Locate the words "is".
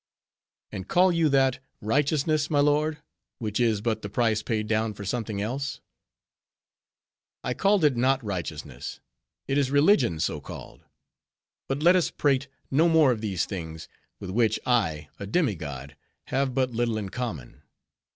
3.59-3.81, 9.59-9.69